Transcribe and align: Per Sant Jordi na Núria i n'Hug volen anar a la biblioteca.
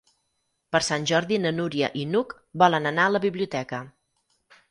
Per 0.75 0.79
Sant 0.85 1.03
Jordi 1.09 1.37
na 1.43 1.51
Núria 1.57 1.91
i 2.03 2.07
n'Hug 2.13 2.33
volen 2.65 2.91
anar 2.93 3.05
a 3.09 3.13
la 3.17 3.23
biblioteca. 3.29 3.83